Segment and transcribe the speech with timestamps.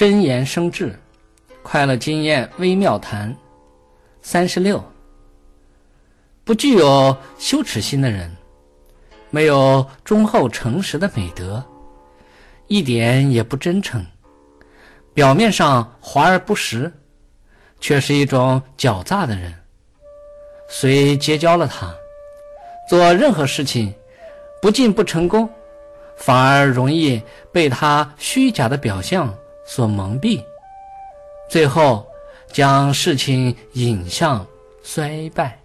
[0.00, 0.98] 真言生智，
[1.62, 3.36] 快乐经验微妙谈。
[4.22, 4.82] 三十六，
[6.42, 8.34] 不具有羞耻心的人，
[9.28, 11.62] 没有忠厚诚实的美德，
[12.66, 14.02] 一点也不真诚，
[15.12, 16.90] 表面上华而不实，
[17.78, 19.52] 却是一种狡诈的人。
[20.66, 21.94] 虽结交了他，
[22.88, 23.94] 做任何事情
[24.62, 25.46] 不进不成功，
[26.16, 27.20] 反而容易
[27.52, 29.30] 被他虚假的表象。
[29.64, 30.42] 所蒙蔽，
[31.48, 32.06] 最后
[32.52, 34.46] 将事情引向
[34.82, 35.58] 衰败。